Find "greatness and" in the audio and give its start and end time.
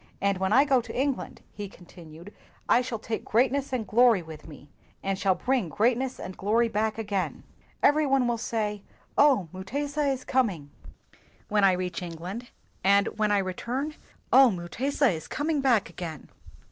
3.23-3.85, 5.69-6.35